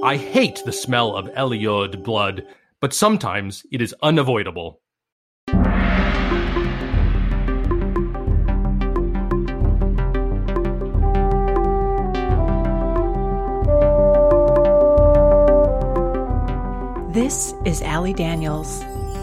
[0.00, 2.46] I hate the smell of Eliud blood,
[2.80, 4.80] but sometimes it is unavoidable.
[17.12, 18.80] This is Allie Daniels,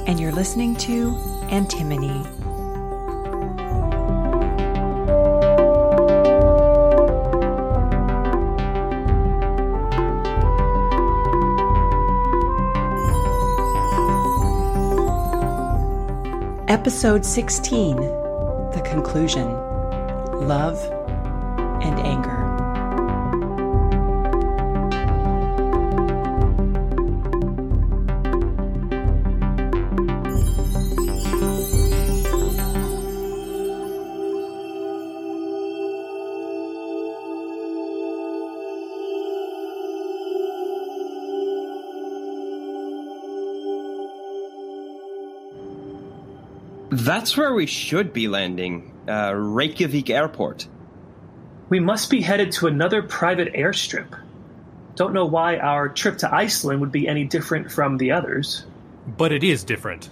[0.08, 1.16] and you're listening to
[1.50, 2.35] Antimony.
[16.76, 19.48] Episode 16 The Conclusion
[20.46, 20.78] Love
[21.82, 22.35] and Anger.
[46.96, 48.94] That's where we should be landing.
[49.06, 50.66] Uh, Reykjavik Airport.
[51.68, 54.18] We must be headed to another private airstrip.
[54.96, 58.66] Don't know why our trip to Iceland would be any different from the others.
[59.06, 60.10] But it is different.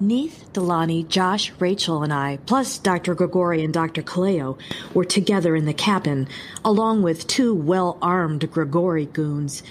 [0.00, 3.14] Neith, Delaney, Josh, Rachel, and I, plus Dr.
[3.14, 4.02] Grigori and Dr.
[4.02, 4.58] Kaleo,
[4.94, 6.26] were together in the cabin,
[6.64, 9.62] along with two well armed Grigori goons.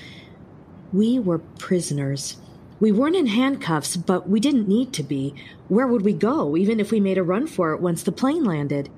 [0.94, 2.38] We were prisoners.
[2.84, 5.34] We weren't in handcuffs, but we didn't need to be.
[5.70, 8.44] Where would we go, even if we made a run for it once the plane
[8.44, 8.90] landed?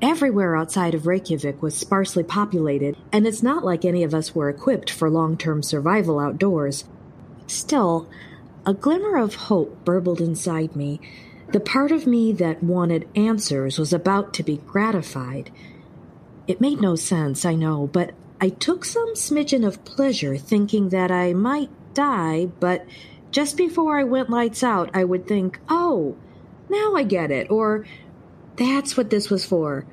[0.00, 4.48] Everywhere outside of Reykjavik was sparsely populated, and it's not like any of us were
[4.48, 6.86] equipped for long term survival outdoors.
[7.46, 8.08] Still,
[8.64, 10.98] a glimmer of hope burbled inside me.
[11.52, 15.50] The part of me that wanted answers was about to be gratified.
[16.46, 21.10] It made no sense, I know, but I took some smidgen of pleasure thinking that
[21.10, 22.84] I might die, but
[23.30, 26.16] just before I went lights out, I would think, oh,
[26.68, 27.86] now I get it, or
[28.56, 29.86] that's what this was for.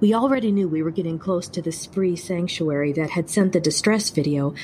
[0.00, 3.60] We already knew we were getting close to the Spree sanctuary that had sent the
[3.60, 4.54] distress video,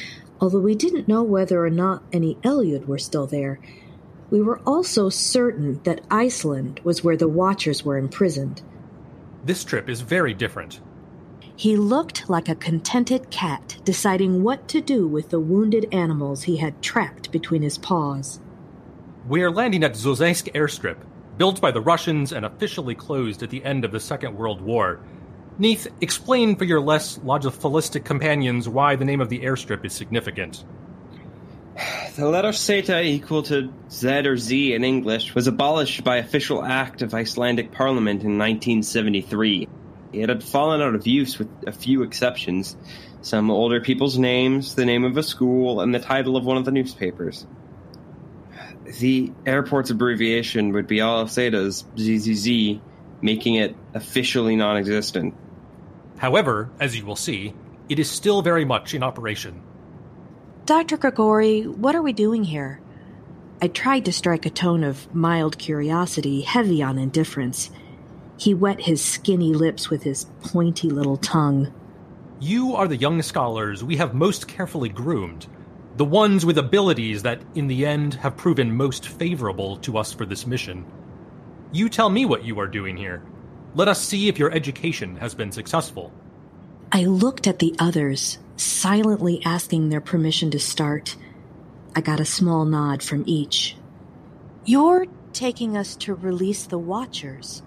[0.41, 3.59] although we didn't know whether or not any Eliud were still there.
[4.31, 8.63] We were also certain that Iceland was where the Watchers were imprisoned.
[9.45, 10.81] This trip is very different.
[11.57, 16.57] He looked like a contented cat deciding what to do with the wounded animals he
[16.57, 18.41] had trapped between his paws.
[19.29, 20.97] We are landing at Zozaisk airstrip,
[21.39, 25.01] built by the Russians and officially closed at the end of the Second World War.
[25.57, 30.65] Neith, explain for your less logophilistic companions why the name of the airstrip is significant.
[32.17, 37.03] The letter Zeta equal to Z or Z in English was abolished by official act
[37.03, 39.67] of Icelandic Parliament in 1973.
[40.21, 42.77] It had fallen out of use with a few exceptions.
[43.23, 46.65] Some older people's names, the name of a school, and the title of one of
[46.65, 47.47] the newspapers.
[49.01, 52.81] The airport's abbreviation would be all Zetas, ZZZ,
[53.23, 55.35] making it officially non existent.
[56.19, 57.55] However, as you will see,
[57.89, 59.63] it is still very much in operation.
[60.67, 60.97] Dr.
[60.97, 62.81] Grigori, what are we doing here?
[63.61, 67.71] I tried to strike a tone of mild curiosity, heavy on indifference.
[68.37, 71.73] He wet his skinny lips with his pointy little tongue.
[72.41, 75.47] You are the young scholars we have most carefully groomed,
[75.97, 80.27] the ones with abilities that, in the end, have proven most favorable to us for
[80.27, 80.85] this mission.
[81.73, 83.23] You tell me what you are doing here.
[83.75, 86.13] Let us see if your education has been successful.
[86.93, 91.17] I looked at the others, silently asking their permission to start.
[91.97, 93.77] I got a small nod from each.
[94.65, 97.63] You're taking us to release the Watchers.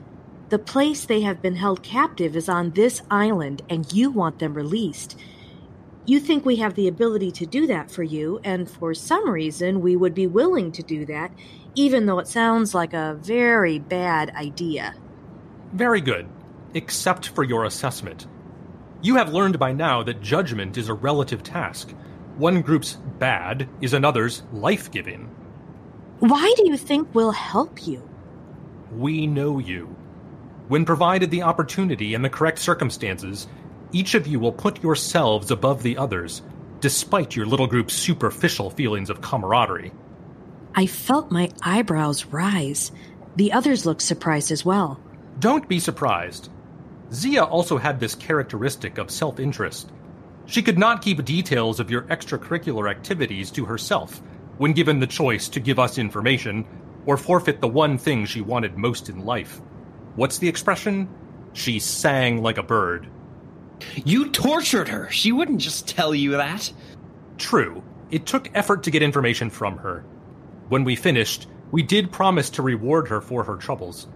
[0.50, 4.54] The place they have been held captive is on this island, and you want them
[4.54, 5.20] released.
[6.06, 9.82] You think we have the ability to do that for you, and for some reason
[9.82, 11.32] we would be willing to do that,
[11.76, 14.96] even though it sounds like a very bad idea.
[15.74, 16.30] Very good,
[16.74, 18.26] except for your assessment.
[19.02, 21.92] You have learned by now that judgment is a relative task.
[22.38, 25.30] One group's bad is another's life giving.
[26.20, 28.08] Why do you think we'll help you?
[28.94, 29.97] We know you.
[30.68, 33.48] When provided the opportunity and the correct circumstances,
[33.94, 36.42] each of you will put yourselves above the others,
[36.82, 39.94] despite your little group's superficial feelings of camaraderie.
[40.76, 42.92] I felt my eyebrows rise.
[43.38, 45.00] The others looked surprised as well.
[45.40, 46.50] Don't be surprised.
[47.14, 49.90] Zia also had this characteristic of self interest.
[50.48, 54.22] She could not keep details of your extracurricular activities to herself
[54.58, 56.66] when given the choice to give us information
[57.06, 59.62] or forfeit the one thing she wanted most in life.
[60.18, 61.08] What's the expression?
[61.54, 63.08] She sang like a bird.
[64.04, 65.12] You tortured her.
[65.12, 66.74] She wouldn't just tell you that.
[67.38, 70.04] True, it took effort to get information from her.
[70.70, 74.08] When we finished, we did promise to reward her for her troubles.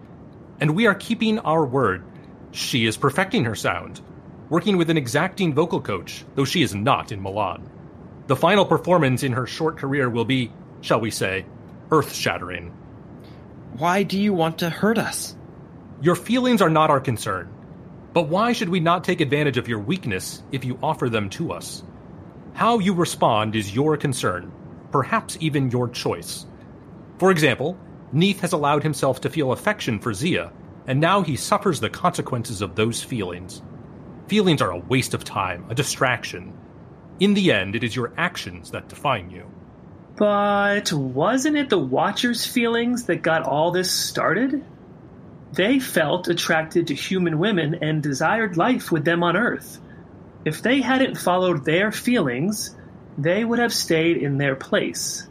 [0.59, 2.03] And we are keeping our word.
[2.50, 4.01] She is perfecting her sound,
[4.50, 7.69] working with an exacting vocal coach, though she is not in Milan.
[8.25, 10.51] The final performance in her short career will be,
[10.81, 11.45] shall we say,
[11.92, 12.74] earth shattering.
[13.77, 15.36] Why do you want to hurt us?
[16.01, 17.53] Your feelings are not our concern.
[18.13, 21.53] But why should we not take advantage of your weakness if you offer them to
[21.53, 21.83] us?
[22.53, 24.51] How you respond is your concern,
[24.92, 26.48] perhaps even your choice.
[27.19, 27.77] For example,
[28.12, 30.51] Neith has allowed himself to feel affection for Zia,
[30.88, 33.62] and now he suffers the consequences of those feelings.
[34.27, 36.51] Feelings are a waste of time, a distraction.
[37.19, 39.45] In the end, it is your actions that define you.
[40.18, 44.65] But wasn't it the Watcher's feelings that got all this started?
[45.53, 49.80] They felt attracted to human women and desired life with them on Earth.
[50.45, 52.75] If they hadn't followed their feelings,
[53.18, 55.27] they would have stayed in their place.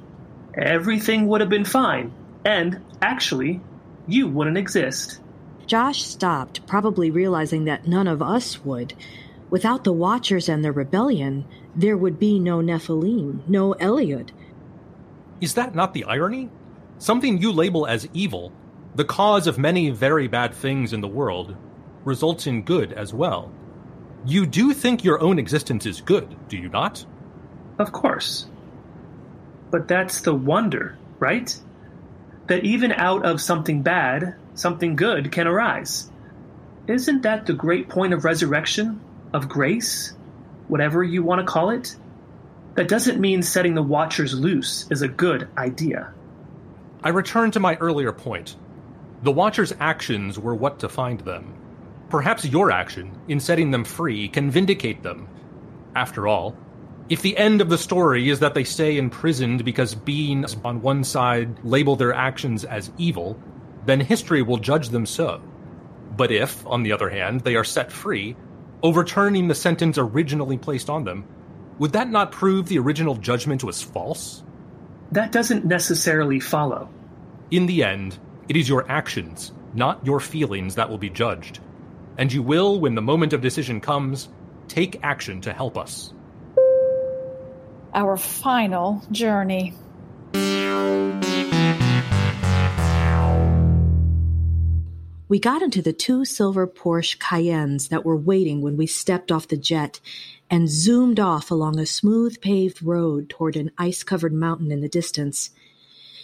[0.54, 2.12] Everything would have been fine,
[2.44, 3.60] and, actually,
[4.06, 5.20] you wouldn't exist.
[5.66, 8.94] Josh stopped, probably realizing that none of us would.
[9.48, 11.44] Without the Watchers and the rebellion,
[11.74, 14.30] there would be no Nephilim, no Eliud.
[15.40, 16.50] Is that not the irony?
[16.98, 18.52] Something you label as evil,
[19.00, 21.56] the cause of many very bad things in the world,
[22.04, 23.50] results in good as well.
[24.26, 27.06] You do think your own existence is good, do you not?
[27.78, 28.46] Of course.
[29.70, 31.58] But that's the wonder, right?
[32.48, 36.10] That even out of something bad, something good can arise.
[36.86, 39.00] Isn't that the great point of resurrection,
[39.32, 40.12] of grace,
[40.68, 41.96] whatever you want to call it?
[42.74, 46.12] That doesn't mean setting the Watchers loose is a good idea.
[47.02, 48.56] I return to my earlier point.
[49.22, 51.54] The Watchers' actions were what defined them.
[52.08, 55.28] Perhaps your action, in setting them free, can vindicate them.
[55.94, 56.56] After all,
[57.10, 61.04] if the end of the story is that they stay imprisoned because beings on one
[61.04, 63.38] side label their actions as evil,
[63.84, 65.42] then history will judge them so.
[66.16, 68.36] But if, on the other hand, they are set free,
[68.82, 71.26] overturning the sentence originally placed on them,
[71.78, 74.42] would that not prove the original judgment was false?
[75.12, 76.88] That doesn't necessarily follow.
[77.50, 78.18] In the end,
[78.50, 81.60] it is your actions, not your feelings, that will be judged
[82.20, 84.28] and you will, when the moment of decision comes,
[84.68, 86.12] take action to help us.
[87.94, 89.72] Our final journey.
[95.28, 99.48] We got into the two silver Porsche Cayennes that were waiting when we stepped off
[99.48, 99.98] the jet
[100.50, 104.88] and zoomed off along a smooth paved road toward an ice covered mountain in the
[104.90, 105.50] distance.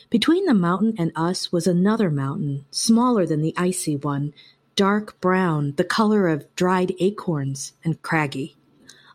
[0.09, 4.33] Between the mountain and us was another mountain, smaller than the icy one,
[4.77, 8.57] dark brown, the color of dried acorns, and craggy.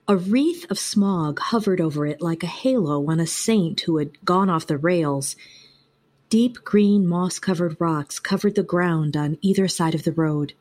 [0.08, 4.26] A wreath of smog hovered over it like a halo on a saint who had
[4.26, 5.38] gone off the rails.
[6.30, 10.54] Deep green moss covered rocks covered the ground on either side of the road.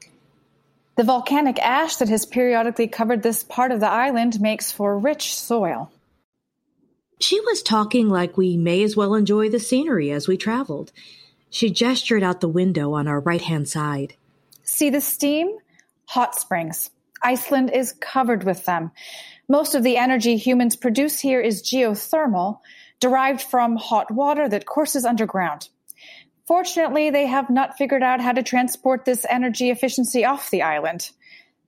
[0.97, 5.35] The volcanic ash that has periodically covered this part of the island makes for rich
[5.35, 5.91] soil.
[7.21, 10.91] She was talking like we may as well enjoy the scenery as we traveled.
[11.51, 14.15] She gestured out the window on our right hand side.
[14.63, 15.59] See the steam?
[16.07, 16.91] Hot springs.
[17.23, 18.91] Iceland is covered with them.
[19.49, 22.61] Most of the energy humans produce here is geothermal,
[23.01, 25.69] derived from hot water that courses underground.
[26.47, 31.11] Fortunately, they have not figured out how to transport this energy efficiency off the island.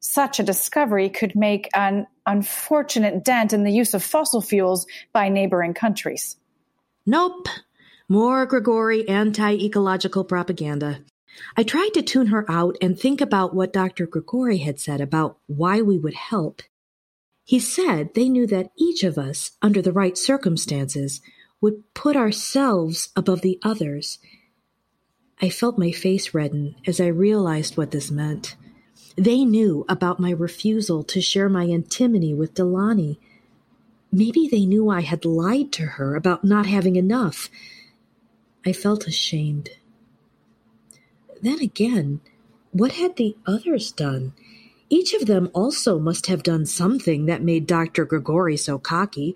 [0.05, 5.29] Such a discovery could make an unfortunate dent in the use of fossil fuels by
[5.29, 6.37] neighboring countries.
[7.07, 7.47] Nope.
[8.09, 11.05] More Grigori anti ecological propaganda.
[11.57, 14.07] I tried to tune her out and think about what Dr.
[14.09, 16.63] Grigori had said about why we would help.
[17.45, 21.21] He said they knew that each of us, under the right circumstances,
[21.61, 24.19] would put ourselves above the others.
[25.41, 28.57] I felt my face redden as I realized what this meant.
[29.17, 33.19] They knew about my refusal to share my antimony with Delaney.
[34.11, 37.51] Maybe they knew I had lied to her about not having enough.
[38.65, 39.71] I felt ashamed.
[41.43, 42.21] Then again,
[42.71, 44.33] what had the others done?
[44.89, 48.05] Each of them also must have done something that made Dr.
[48.05, 49.35] Grigori so cocky.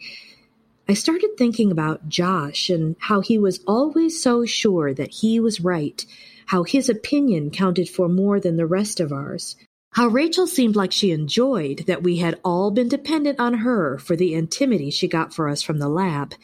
[0.88, 5.60] I started thinking about Josh and how he was always so sure that he was
[5.60, 6.04] right,
[6.46, 9.56] how his opinion counted for more than the rest of ours,
[9.96, 14.14] how Rachel seemed like she enjoyed that we had all been dependent on her for
[14.14, 16.34] the antimony she got for us from the lab.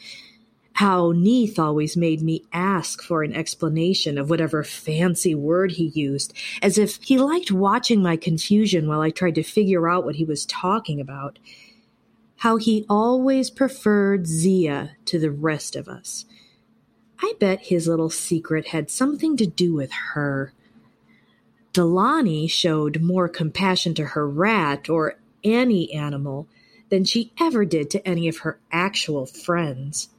[0.77, 6.33] how Neith always made me ask for an explanation of whatever fancy word he used,
[6.63, 10.25] as if he liked watching my confusion while I tried to figure out what he
[10.25, 11.37] was talking about.
[12.37, 16.25] How he always preferred Zia to the rest of us.
[17.19, 20.53] I bet his little secret had something to do with her.
[21.73, 26.47] Delaney showed more compassion to her rat or any animal
[26.89, 30.09] than she ever did to any of her actual friends.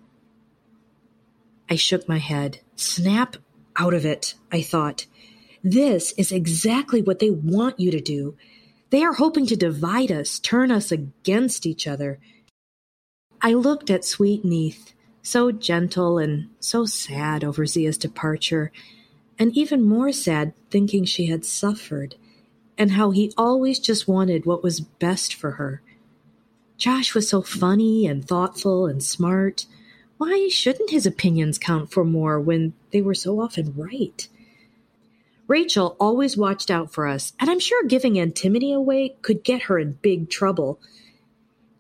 [1.71, 2.61] I shook my head.
[2.75, 3.37] Snap
[3.77, 5.07] out of it, I thought.
[5.63, 8.37] This is exactly what they want you to do.
[8.91, 12.19] They are hoping to divide us, turn us against each other.
[13.41, 14.93] I looked at sweet Neith,
[15.23, 18.73] so gentle and so sad over Zia's departure,
[19.39, 22.17] and even more sad thinking she had suffered,
[22.77, 25.83] and how he always just wanted what was best for her.
[26.77, 29.67] Josh was so funny and thoughtful and smart.
[30.19, 34.29] Why shouldn't his opinions count for more when they were so often right?
[35.47, 39.79] Rachel always watched out for us, and I'm sure giving antimony away could get her
[39.79, 40.81] in big trouble.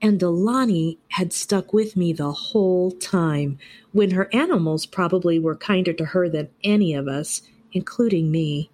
[0.04, 3.56] And Delaney had stuck with me the whole time,
[3.92, 7.40] when her animals probably were kinder to her than any of us,
[7.72, 8.68] including me.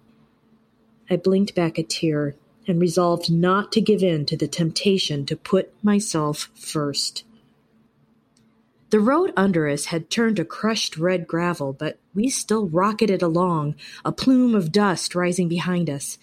[1.09, 2.35] I blinked back a tear
[2.67, 7.23] and resolved not to give in to the temptation to put myself first.
[8.89, 13.75] The road under us had turned to crushed red gravel, but we still rocketed along,
[14.03, 16.17] a plume of dust rising behind us.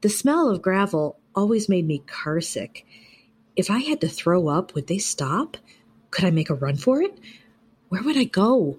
[0.00, 2.84] The smell of gravel always made me carsick.
[3.54, 5.58] If I had to throw up, would they stop?
[6.10, 7.18] Could I make a run for it?
[7.88, 8.78] Where would I go?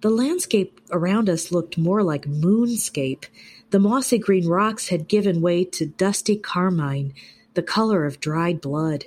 [0.00, 3.24] The landscape around us looked more like moonscape.
[3.70, 7.14] The mossy green rocks had given way to dusty carmine,
[7.54, 9.06] the color of dried blood.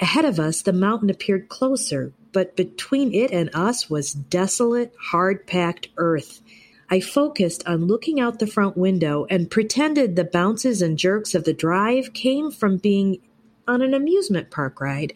[0.00, 5.46] Ahead of us, the mountain appeared closer, but between it and us was desolate, hard
[5.46, 6.40] packed earth.
[6.90, 11.44] I focused on looking out the front window and pretended the bounces and jerks of
[11.44, 13.20] the drive came from being
[13.66, 15.12] on an amusement park ride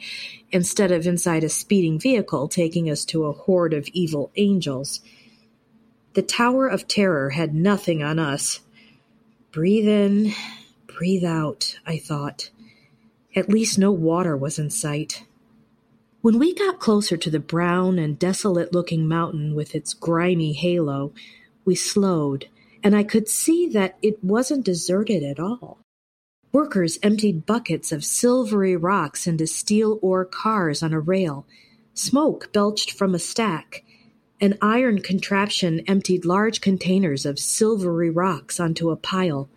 [0.50, 5.00] instead of inside a speeding vehicle taking us to a horde of evil angels.
[6.14, 8.61] The Tower of Terror had nothing on us.
[9.52, 10.33] Breathe in,
[10.87, 12.50] breathe out, I thought.
[13.37, 15.25] At least no water was in sight.
[16.21, 21.12] When we got closer to the brown and desolate looking mountain with its grimy halo,
[21.64, 22.49] we slowed,
[22.83, 25.78] and I could see that it wasn't deserted at all.
[26.50, 31.47] Workers emptied buckets of silvery rocks into steel ore cars on a rail.
[31.93, 33.85] Smoke belched from a stack.
[34.40, 39.50] An iron contraption emptied large containers of silvery rocks onto a pile.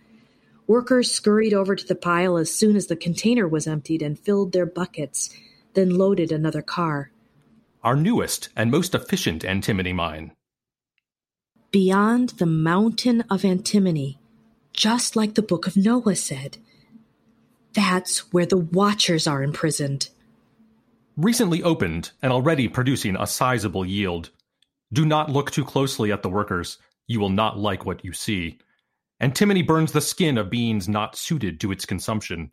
[0.68, 4.52] Workers scurried over to the pile as soon as the container was emptied and filled
[4.52, 5.30] their buckets,
[5.76, 7.12] then loaded another car.
[7.84, 10.34] Our newest and most efficient antimony mine.
[11.72, 14.20] Beyond the mountain of antimony,
[14.74, 16.58] just like the Book of Noah said.
[17.74, 20.10] That's where the Watchers are imprisoned.
[21.18, 24.32] Recently opened and already producing a sizable yield.
[24.94, 26.78] Do not look too closely at the workers.
[27.08, 28.60] You will not like what you see.
[29.20, 32.52] Antimony burns the skin of beings not suited to its consumption.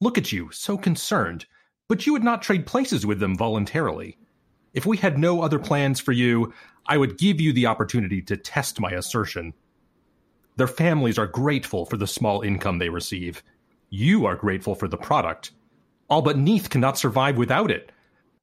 [0.00, 1.46] Look at you, so concerned,
[1.88, 4.18] but you would not trade places with them voluntarily.
[4.74, 6.52] If we had no other plans for you,
[6.86, 9.54] I would give you the opportunity to test my assertion.
[10.56, 13.42] Their families are grateful for the small income they receive.
[13.94, 15.50] You are grateful for the product.
[16.08, 17.92] All but Neith cannot survive without it.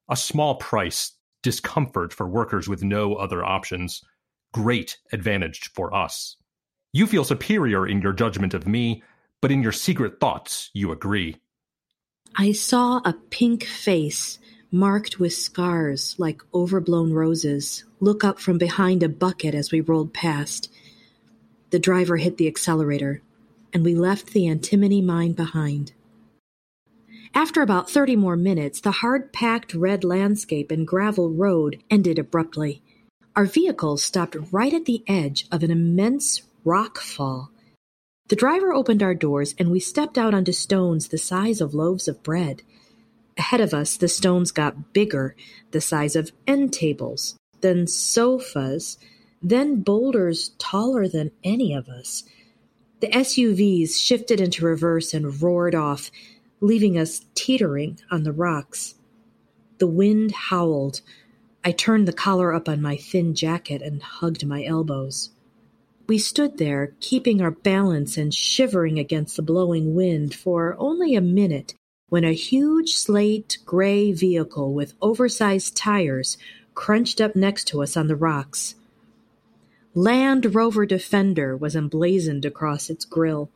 [0.08, 1.10] A small price,
[1.42, 4.00] discomfort for workers with no other options.
[4.52, 6.36] Great advantage for us.
[6.92, 9.02] You feel superior in your judgment of me,
[9.40, 11.36] but in your secret thoughts, you agree.
[12.36, 14.38] I saw a pink face,
[14.70, 20.14] marked with scars like overblown roses, look up from behind a bucket as we rolled
[20.14, 20.70] past.
[21.70, 23.20] The driver hit the accelerator,
[23.72, 25.92] and we left the antimony mine behind.
[27.34, 32.82] After about 30 more minutes, the hard packed red landscape and gravel road ended abruptly.
[33.36, 37.50] Our vehicles stopped right at the edge of an immense rock fall.
[38.28, 42.08] The driver opened our doors and we stepped out onto stones the size of loaves
[42.08, 42.62] of bread.
[43.36, 45.34] Ahead of us, the stones got bigger,
[45.70, 48.98] the size of end tables, then sofas,
[49.42, 52.24] then boulders taller than any of us.
[53.00, 56.10] The SUVs shifted into reverse and roared off,
[56.60, 58.94] leaving us teetering on the rocks.
[59.78, 61.00] The wind howled.
[61.64, 65.30] I turned the collar up on my thin jacket and hugged my elbows.
[66.06, 71.22] We stood there, keeping our balance and shivering against the blowing wind for only a
[71.22, 71.74] minute
[72.10, 76.36] when a huge slate gray vehicle with oversized tires
[76.74, 78.74] crunched up next to us on the rocks.
[79.94, 83.50] Land Rover Defender was emblazoned across its grille.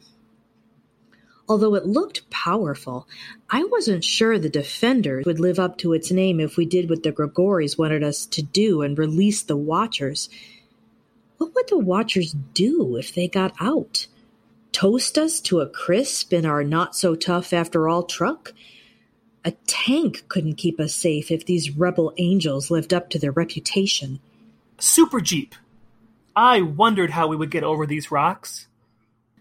[1.49, 3.07] Although it looked powerful,
[3.51, 7.05] I wasn't sure the Defender would live up to its name if we did what
[7.05, 10.29] the Grigoris wanted us to do and release the Watchers.
[11.39, 14.09] What would the Watchers do if they got out?
[14.73, 18.53] Toast us to a crisp in our not so tough after all truck?
[19.45, 24.19] A tank couldn't keep us safe if these rebel angels lived up to their reputation.
[24.79, 25.55] Super Jeep.
[26.37, 28.67] I wondered how we would get over these rocks.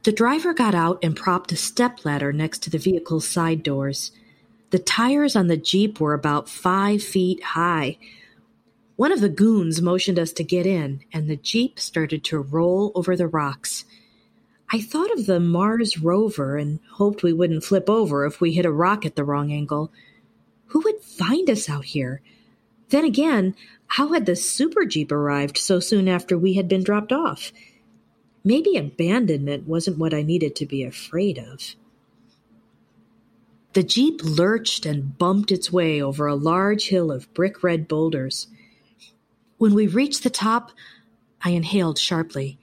[0.04, 4.12] The driver got out and propped a stepladder next to the vehicle's side doors.
[4.70, 7.98] The tires on the Jeep were about five feet high.
[8.96, 12.92] One of the goons motioned us to get in, and the Jeep started to roll
[12.96, 13.86] over the rocks.
[14.72, 18.66] I thought of the Mars rover and hoped we wouldn't flip over if we hit
[18.66, 19.92] a rock at the wrong angle.
[20.68, 22.22] Who would find us out here?
[22.90, 23.56] Then again,
[23.94, 27.54] how had the Super Jeep arrived so soon after we had been dropped off?
[28.44, 31.76] Maybe abandonment wasn't what I needed to be afraid of.
[33.74, 38.48] The Jeep lurched and bumped its way over a large hill of brick red boulders.
[39.60, 40.72] When we reached the top,
[41.44, 42.58] I inhaled sharply.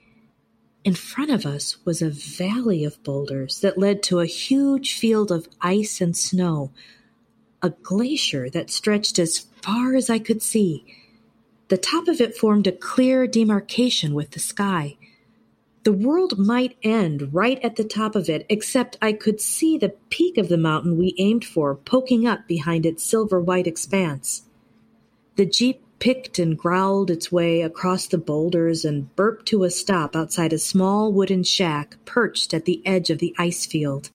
[0.83, 5.31] In front of us was a valley of boulders that led to a huge field
[5.31, 6.71] of ice and snow,
[7.61, 10.97] a glacier that stretched as far as I could see.
[11.71, 14.97] The top of it formed a clear demarcation with the sky.
[15.83, 19.95] The world might end right at the top of it, except I could see the
[20.09, 24.41] peak of the mountain we aimed for poking up behind its silver white expanse.
[25.37, 30.13] The jeep picked and growled its way across the boulders and burped to a stop
[30.13, 34.09] outside a small wooden shack perched at the edge of the ice field.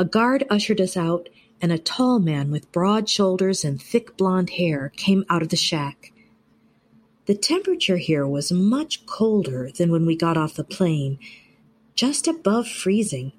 [0.00, 1.28] A guard ushered us out,
[1.60, 5.56] and a tall man with broad shoulders and thick blond hair came out of the
[5.56, 6.08] shack.
[7.26, 11.20] The temperature here was much colder than when we got off the plane,
[11.94, 13.32] just above freezing.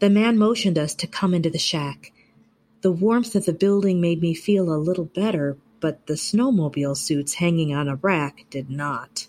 [0.00, 2.12] The man motioned us to come into the shack.
[2.80, 7.34] The warmth of the building made me feel a little better, but the snowmobile suits
[7.34, 9.28] hanging on a rack did not.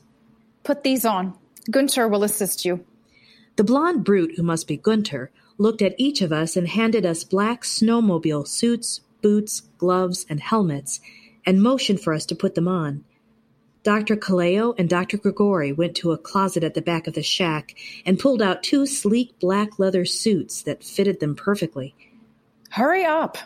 [0.63, 1.35] Put these on.
[1.69, 2.83] Gunter will assist you.
[3.55, 7.23] The blond brute, who must be Gunter, looked at each of us and handed us
[7.23, 10.99] black snowmobile suits, boots, gloves, and helmets,
[11.45, 13.05] and motioned for us to put them on.
[13.85, 14.15] Dr.
[14.15, 15.15] Kaleo and Dr.
[15.15, 18.87] Grigori went to a closet at the back of the shack and pulled out two
[18.87, 21.93] sleek black leather suits that fitted them perfectly.
[22.71, 23.37] Hurry up!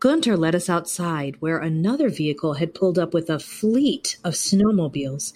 [0.00, 5.32] Gunter led us outside, where another vehicle had pulled up with a fleet of snowmobiles.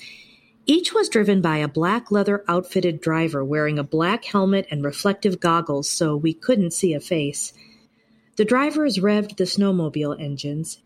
[0.67, 5.39] Each was driven by a black leather outfitted driver wearing a black helmet and reflective
[5.39, 7.53] goggles so we couldn't see a face.
[8.35, 10.79] The drivers revved the snowmobile engines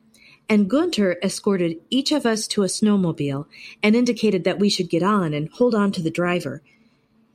[0.48, 3.46] and Gunter escorted each of us to a snowmobile
[3.82, 6.62] and indicated that we should get on and hold on to the driver.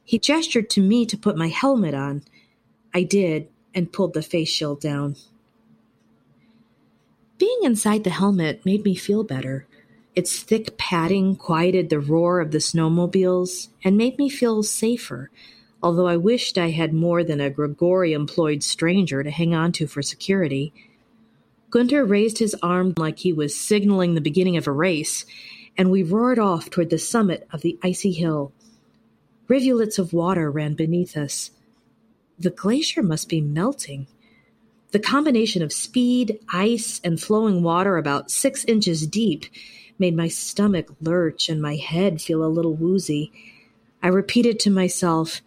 [0.04, 2.24] He gestured to me to put my helmet on.
[2.94, 5.16] I did and pulled the face shield down.
[7.38, 9.68] Being inside the helmet made me feel better.
[10.16, 15.30] Its thick padding quieted the roar of the snowmobiles and made me feel safer,
[15.84, 19.86] although I wished I had more than a Grigori employed stranger to hang on to
[19.86, 20.74] for security.
[21.78, 25.28] Gunter raised his arm like he was signaling the beginning of a race,
[25.78, 28.52] and we roared off toward the summit of the icy hill.
[29.48, 31.52] Rivulets of water ran beneath us.
[32.40, 34.08] The glacier must be melting.
[34.90, 39.46] The combination of speed, ice, and flowing water about six inches deep
[40.00, 43.32] made my stomach lurch and my head feel a little woozy.
[44.02, 45.42] I repeated to myself,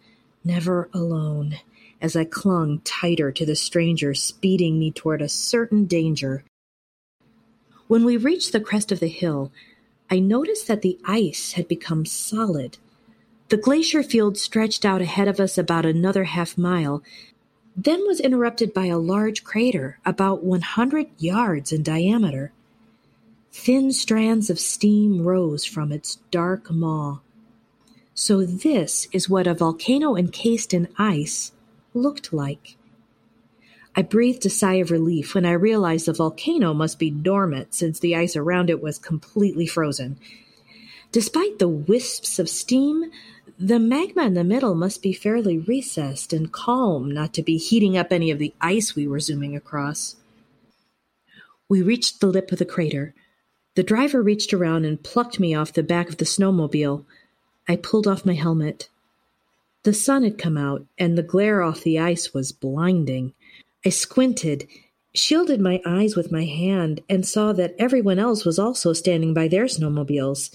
[0.45, 1.59] Never alone
[2.01, 6.43] as I clung tighter to the stranger speeding me toward a certain danger.
[7.87, 9.51] When we reached the crest of the hill,
[10.09, 12.77] I noticed that the ice had become solid.
[13.49, 17.03] The glacier field stretched out ahead of us about another half mile,
[17.75, 22.51] then was interrupted by a large crater about 100 yards in diameter.
[23.51, 27.19] Thin strands of steam rose from its dark maw.
[28.13, 31.51] So, this is what a volcano encased in ice
[31.93, 32.77] looked like.
[33.95, 37.99] I breathed a sigh of relief when I realized the volcano must be dormant since
[37.99, 40.17] the ice around it was completely frozen.
[41.11, 43.11] Despite the wisps of steam,
[43.59, 47.97] the magma in the middle must be fairly recessed and calm not to be heating
[47.97, 50.15] up any of the ice we were zooming across.
[51.67, 53.13] We reached the lip of the crater.
[53.75, 57.05] The driver reached around and plucked me off the back of the snowmobile.
[57.67, 58.89] I pulled off my helmet.
[59.83, 63.33] The sun had come out, and the glare off the ice was blinding.
[63.83, 64.67] I squinted,
[65.13, 69.47] shielded my eyes with my hand, and saw that everyone else was also standing by
[69.47, 70.53] their snowmobiles.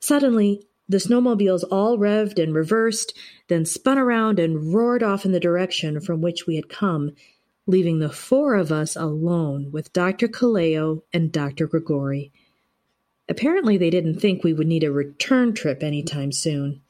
[0.00, 3.16] Suddenly, the snowmobiles all revved and reversed,
[3.48, 7.12] then spun around and roared off in the direction from which we had come,
[7.66, 10.28] leaving the four of us alone with Dr.
[10.28, 11.66] Kaleo and Dr.
[11.66, 12.32] Grigori.
[13.28, 16.82] Apparently, they didn't think we would need a return trip anytime soon.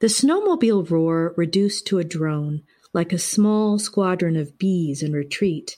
[0.00, 2.62] The snowmobile roar reduced to a drone,
[2.94, 5.76] like a small squadron of bees in retreat.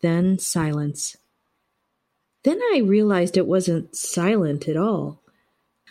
[0.00, 1.16] Then silence.
[2.42, 5.22] Then I realized it wasn't silent at all.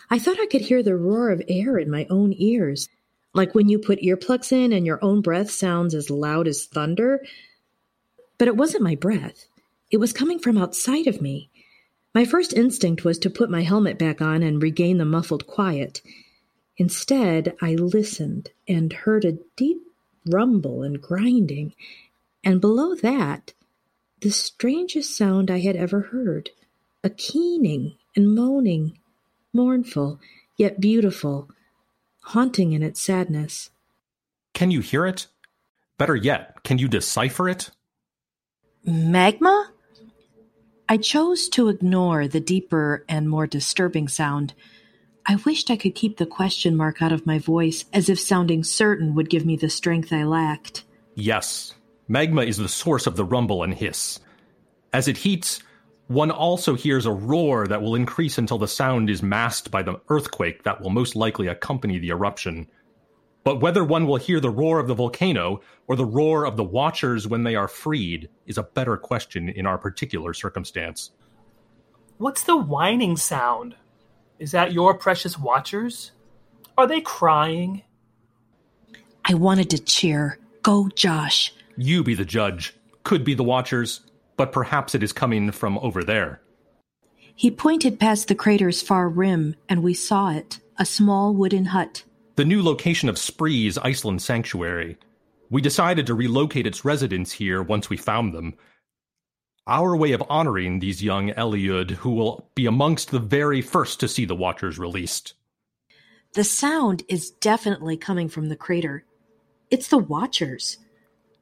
[0.09, 2.89] I thought I could hear the roar of air in my own ears,
[3.33, 7.25] like when you put earplugs in and your own breath sounds as loud as thunder.
[8.37, 9.45] But it wasn't my breath.
[9.89, 11.49] It was coming from outside of me.
[12.13, 16.01] My first instinct was to put my helmet back on and regain the muffled quiet.
[16.77, 19.81] Instead, I listened and heard a deep
[20.25, 21.73] rumble and grinding,
[22.43, 23.53] and below that,
[24.21, 26.51] the strangest sound I had ever heard
[27.03, 28.97] a keening and moaning,
[29.53, 30.19] mournful,
[30.57, 31.49] yet beautiful,
[32.21, 33.69] haunting in its sadness.
[34.53, 35.27] Can you hear it?
[35.97, 37.71] Better yet, can you decipher it?
[38.83, 39.71] Magma?
[40.89, 44.53] I chose to ignore the deeper and more disturbing sound.
[45.29, 48.63] I wished I could keep the question mark out of my voice, as if sounding
[48.63, 50.85] certain would give me the strength I lacked.
[51.15, 51.73] Yes,
[52.07, 54.21] magma is the source of the rumble and hiss.
[54.93, 55.61] As it heats,
[56.07, 59.99] one also hears a roar that will increase until the sound is masked by the
[60.07, 62.67] earthquake that will most likely accompany the eruption.
[63.43, 66.63] But whether one will hear the roar of the volcano or the roar of the
[66.63, 71.11] watchers when they are freed is a better question in our particular circumstance.
[72.17, 73.75] What's the whining sound?
[74.39, 76.11] Is that your precious watchers?
[76.77, 77.83] Are they crying?
[79.25, 80.39] I wanted to cheer.
[80.61, 81.53] Go, Josh.
[81.75, 82.75] You be the judge.
[83.03, 84.01] Could be the watchers,
[84.35, 86.41] but perhaps it is coming from over there.
[87.35, 92.03] He pointed past the crater's far rim, and we saw it a small wooden hut.
[92.35, 94.97] The new location of Spree's Iceland Sanctuary.
[95.49, 98.55] We decided to relocate its residents here once we found them,
[99.67, 104.07] our way of honoring these young Eliud who will be amongst the very first to
[104.07, 105.33] see the Watchers released.
[106.33, 109.05] The sound is definitely coming from the crater.
[109.69, 110.77] It's the Watchers.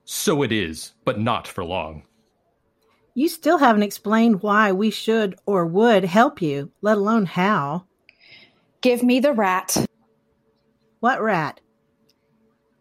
[0.03, 2.03] So it is, but not for long.
[3.13, 7.85] You still haven't explained why we should or would help you, let alone how.
[8.81, 9.85] Give me the rat.
[10.99, 11.61] What rat?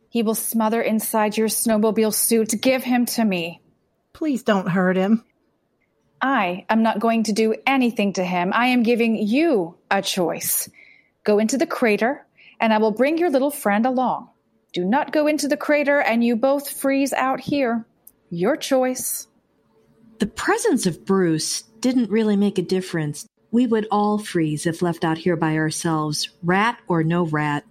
[0.08, 2.54] He will smother inside your snowmobile suit.
[2.60, 3.60] Give him to me.
[4.12, 5.24] Please don't hurt him.
[6.20, 8.52] I am not going to do anything to him.
[8.54, 10.68] I am giving you a choice.
[11.24, 12.26] Go into the crater,
[12.60, 14.30] and I will bring your little friend along.
[14.72, 17.86] Do not go into the crater, and you both freeze out here.
[18.30, 19.28] Your choice.
[20.18, 23.26] The presence of Bruce didn't really make a difference.
[23.50, 27.64] We would all freeze if left out here by ourselves, rat or no rat.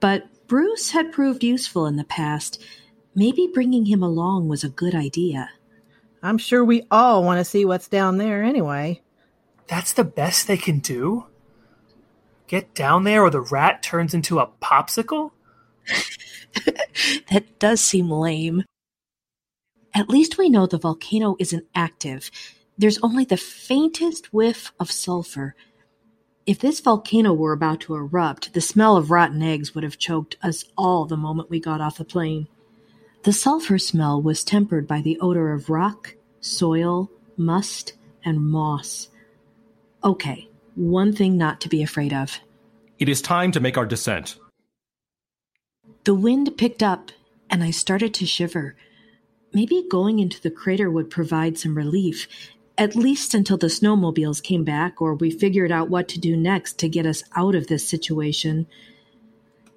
[0.00, 2.62] But Bruce had proved useful in the past.
[3.14, 5.50] Maybe bringing him along was a good idea.
[6.24, 9.02] I'm sure we all want to see what's down there anyway.
[9.68, 11.26] That's the best they can do?
[12.46, 15.32] Get down there or the rat turns into a popsicle?
[17.30, 18.64] that does seem lame.
[19.94, 22.30] At least we know the volcano isn't active.
[22.78, 25.54] There's only the faintest whiff of sulfur.
[26.46, 30.36] If this volcano were about to erupt, the smell of rotten eggs would have choked
[30.42, 32.48] us all the moment we got off the plane.
[33.24, 39.08] The sulfur smell was tempered by the odor of rock, soil, must, and moss.
[40.04, 42.38] Okay, one thing not to be afraid of.
[42.98, 44.36] It is time to make our descent.
[46.04, 47.12] The wind picked up,
[47.48, 48.76] and I started to shiver.
[49.54, 52.28] Maybe going into the crater would provide some relief,
[52.76, 56.78] at least until the snowmobiles came back or we figured out what to do next
[56.80, 58.66] to get us out of this situation.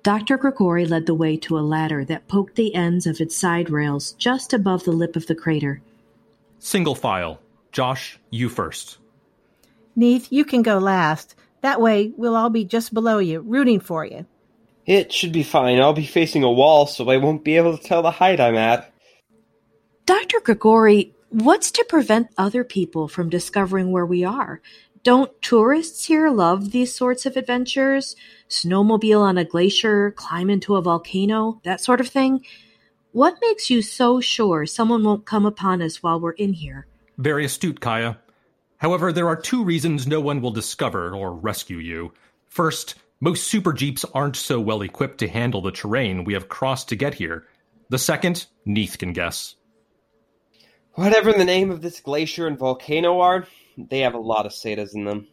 [0.08, 0.38] Dr.
[0.38, 4.14] Grigori led the way to a ladder that poked the ends of its side rails
[4.14, 5.82] just above the lip of the crater.
[6.60, 7.42] Single file.
[7.74, 9.00] Josh, you first.
[9.98, 11.36] Neith, you can go last.
[11.60, 14.26] That way, we'll all be just below you, rooting for you.
[14.86, 15.78] It should be fine.
[15.78, 18.56] I'll be facing a wall, so I won't be able to tell the height I'm
[18.56, 18.90] at.
[20.06, 20.40] Dr.
[20.40, 24.62] Grigori, what's to prevent other people from discovering where we are?
[25.08, 28.18] Don't tourists here love these sorts of adventures?
[28.50, 32.44] Snowmobile on a glacier, climb into a volcano, that sort of thing?
[33.14, 36.88] What makes you so sure someone won't come upon us while we're in here?
[37.18, 38.18] Very astute, Kaya.
[38.80, 42.12] However, there are two reasons no one will discover or rescue you.
[42.50, 46.90] First, most super jeeps aren't so well equipped to handle the terrain we have crossed
[46.90, 47.48] to get here.
[47.88, 49.56] The second, Neith can guess.
[50.96, 54.96] Whatever the name of this glacier and volcano are, they have a lot of Zetas
[54.96, 55.28] in them.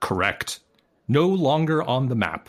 [0.00, 0.60] Correct.
[1.06, 2.48] No longer on the map.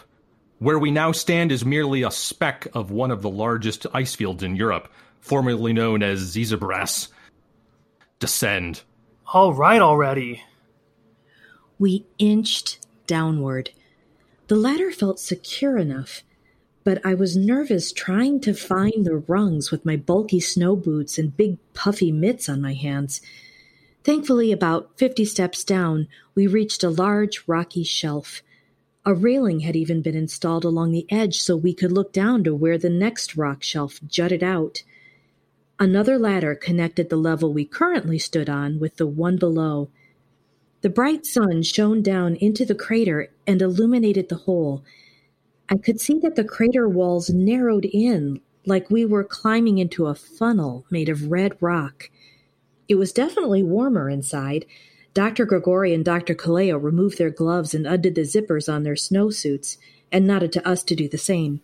[0.58, 4.44] Where we now stand is merely a speck of one of the largest ice fields
[4.44, 7.08] in Europe, formerly known as Zizabras.
[8.20, 8.82] Descend.
[9.34, 10.44] All right already.
[11.78, 13.70] We inched downward.
[14.48, 16.24] The ladder felt secure enough,
[16.84, 21.38] but I was nervous trying to find the rungs with my bulky snow boots and
[21.38, 23.22] big puffy mitts on my hands.
[24.10, 28.42] Thankfully, about fifty steps down, we reached a large rocky shelf.
[29.06, 32.56] A railing had even been installed along the edge so we could look down to
[32.56, 34.82] where the next rock shelf jutted out.
[35.78, 39.92] Another ladder connected the level we currently stood on with the one below.
[40.82, 44.84] The bright sun shone down into the crater and illuminated the hole.
[45.70, 50.16] I could see that the crater walls narrowed in like we were climbing into a
[50.16, 52.10] funnel made of red rock.
[52.90, 54.66] It was definitely warmer inside.
[55.14, 55.46] Dr.
[55.46, 56.34] Grigori and Dr.
[56.34, 59.78] Kaleo removed their gloves and undid the zippers on their snowsuits
[60.12, 61.62] and nodded to us to do the same.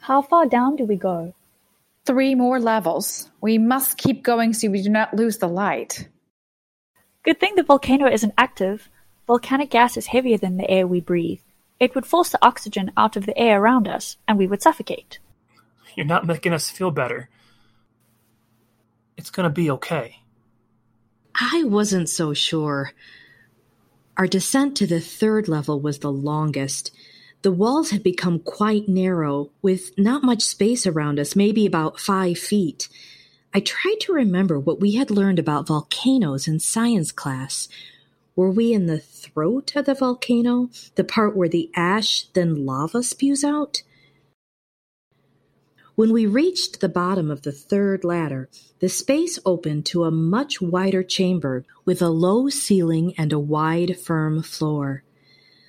[0.00, 1.34] How far down do we go?
[2.06, 3.30] Three more levels.
[3.42, 6.08] We must keep going so we do not lose the light.
[7.22, 8.88] Good thing the volcano isn't active.
[9.26, 11.40] Volcanic gas is heavier than the air we breathe.
[11.80, 15.18] It would force the oxygen out of the air around us, and we would suffocate.
[15.94, 17.28] You're not making us feel better.
[19.16, 20.23] It's gonna be okay.
[21.34, 22.92] I wasn't so sure.
[24.16, 26.92] Our descent to the third level was the longest.
[27.42, 32.38] The walls had become quite narrow, with not much space around us, maybe about five
[32.38, 32.88] feet.
[33.52, 37.68] I tried to remember what we had learned about volcanoes in science class.
[38.36, 43.02] Were we in the throat of the volcano, the part where the ash, then lava
[43.02, 43.82] spews out?
[45.96, 48.48] When we reached the bottom of the third ladder,
[48.80, 53.96] the space opened to a much wider chamber with a low ceiling and a wide,
[54.00, 55.04] firm floor.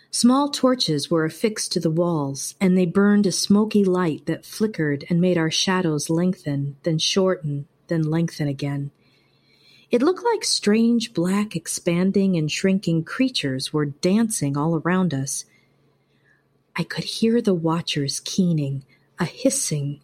[0.09, 5.05] Small torches were affixed to the walls, and they burned a smoky light that flickered
[5.11, 8.89] and made our shadows lengthen, then shorten, then lengthen again.
[9.91, 15.45] It looked like strange black expanding and shrinking creatures were dancing all around us.
[16.75, 18.85] I could hear the watchers keening,
[19.19, 20.01] a hissing,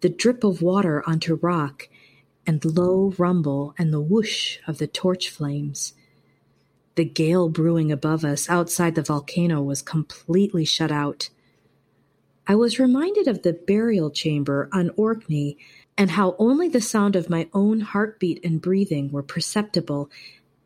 [0.00, 1.88] the drip of water onto rock,
[2.46, 5.92] and low rumble and the whoosh of the torch flames.
[6.96, 11.30] The gale brewing above us outside the volcano was completely shut out.
[12.46, 15.56] I was reminded of the burial chamber on Orkney
[15.96, 20.10] and how only the sound of my own heartbeat and breathing were perceptible,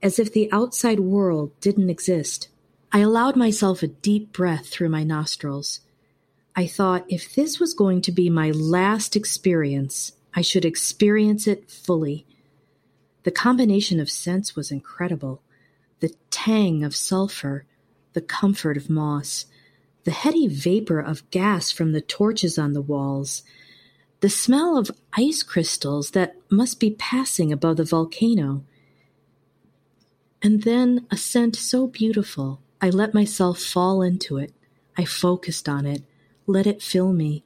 [0.03, 2.49] as if the outside world didn't exist.
[2.93, 5.81] I allowed myself a deep breath through my nostrils.
[6.57, 11.69] I thought if this was going to be my last experience, I should experience it
[11.71, 12.27] fully.
[13.25, 15.43] The combination of scents was incredible
[16.01, 17.65] the tang of sulfur,
[18.13, 19.47] the comfort of moss,
[20.05, 23.43] the heady vapor of gas from the torches on the walls,
[24.21, 28.65] the smell of ice crystals that must be passing above the volcano.
[30.43, 34.53] And then a scent so beautiful, I let myself fall into it.
[34.97, 36.03] I focused on it,
[36.47, 37.45] let it fill me.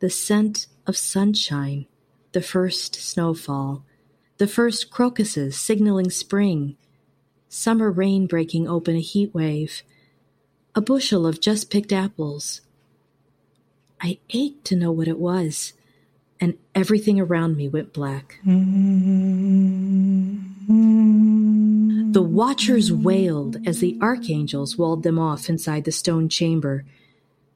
[0.00, 1.86] The scent of sunshine,
[2.32, 3.84] the first snowfall,
[4.38, 6.76] the first crocuses signaling spring,
[7.48, 9.82] summer rain breaking open a heat wave,
[10.74, 12.60] a bushel of just picked apples.
[14.00, 15.72] I ached to know what it was
[16.40, 18.38] and everything around me went black.
[22.12, 26.84] The watchers wailed as the archangels walled them off inside the stone chamber.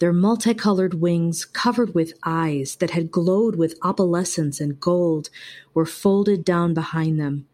[0.00, 5.28] Their multicolored wings, covered with eyes that had glowed with opalescence and gold,
[5.74, 7.46] were folded down behind them.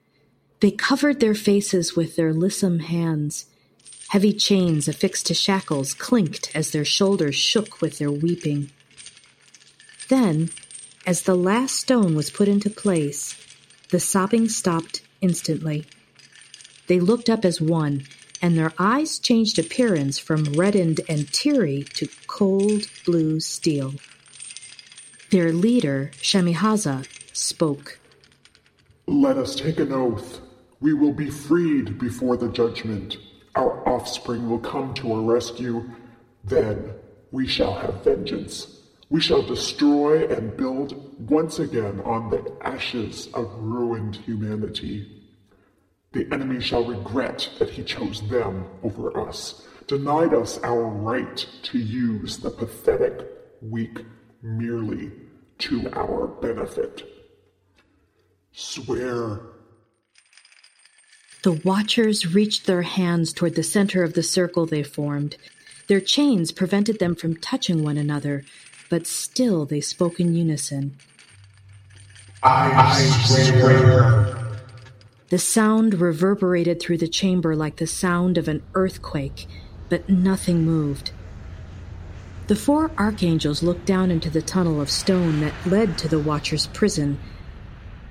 [0.61, 3.47] They covered their faces with their lissom hands.
[4.11, 8.71] Heavy chains affixed to shackles clinked as their shoulders shook with their weeping.
[10.09, 10.51] Then
[11.05, 13.37] as the last stone was put into place,
[13.91, 15.85] the sobbing stopped instantly.
[16.87, 18.05] They looked up as one,
[18.41, 23.95] and their eyes changed appearance from reddened and teary to cold blue steel.
[25.31, 27.99] Their leader, Shemihaza, spoke.
[29.07, 30.43] Let us take an oath.
[30.81, 33.17] We will be freed before the judgment.
[33.55, 35.89] Our offspring will come to our rescue.
[36.45, 36.93] Then
[37.31, 38.83] we shall have vengeance.
[39.09, 40.91] We shall destroy and build
[41.31, 45.25] once again on the ashes of ruined humanity.
[46.13, 51.79] The enemy shall regret that he chose them over us, denied us our right to
[51.79, 53.27] use the pathetic,
[53.63, 54.05] weak,
[54.43, 55.13] merely
[55.59, 57.05] to our benefit.
[58.53, 59.41] Swear.
[61.43, 65.37] The Watchers reached their hands toward the center of the circle they formed.
[65.87, 68.45] Their chains prevented them from touching one another,
[68.91, 70.97] but still they spoke in unison.
[72.43, 74.37] I swear.
[75.29, 79.47] The sound reverberated through the chamber like the sound of an earthquake,
[79.89, 81.13] but nothing moved.
[82.47, 86.69] The four archangels looked down into the tunnel of stone that led to the Watcher's
[86.69, 87.19] prison.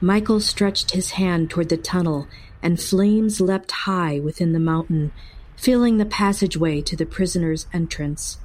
[0.01, 2.27] Michael stretched his hand toward the tunnel,
[2.61, 5.13] and flames leapt high within the mountain,
[5.55, 8.39] filling the passageway to the prisoner's entrance.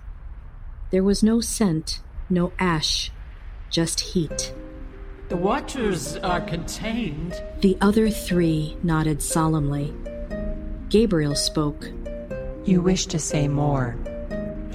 [0.90, 3.10] There was no scent, no ash,
[3.68, 4.54] just heat.
[5.28, 7.40] The Watchers are contained.
[7.60, 9.94] The other three nodded solemnly.
[10.88, 11.90] Gabriel spoke.
[12.70, 13.96] You wish to say more.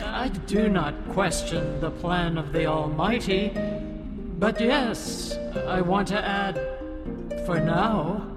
[0.03, 3.53] I do not question the plan of the Almighty,
[4.37, 6.55] but yes, I want to add,
[7.45, 8.29] for now.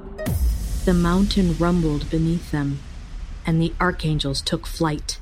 [0.85, 2.79] The mountain rumbled beneath them,
[3.44, 5.18] and the archangels took flight.